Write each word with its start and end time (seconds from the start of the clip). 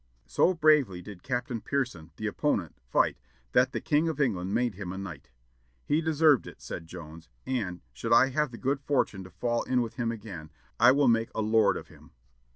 So 0.25 0.55
bravely 0.55 1.03
did 1.03 1.21
Captain 1.21 1.61
Pearson, 1.61 2.09
the 2.15 2.25
opponent, 2.25 2.75
fight, 2.89 3.19
that 3.51 3.71
the 3.71 3.79
King 3.79 4.09
of 4.09 4.19
England 4.19 4.51
made 4.51 4.73
him 4.73 4.91
a 4.91 4.97
knight. 4.97 5.29
"He 5.85 6.01
deserved 6.01 6.47
it," 6.47 6.59
said 6.59 6.87
Jones, 6.87 7.29
"and, 7.45 7.81
should 7.93 8.11
I 8.11 8.29
have 8.29 8.49
the 8.49 8.57
good 8.57 8.79
fortune 8.81 9.23
to 9.25 9.29
fall 9.29 9.61
in 9.61 9.79
with 9.83 9.97
him 9.97 10.11
again, 10.11 10.49
I 10.79 10.91
will 10.91 11.07
make 11.07 11.29
a 11.35 11.43
lord 11.43 11.77
of 11.77 11.89
him." 11.89 12.13